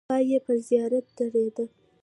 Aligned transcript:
پای 0.09 0.23
یې 0.29 0.39
پر 0.45 0.57
زیارت 0.67 1.05
درېده. 1.17 1.65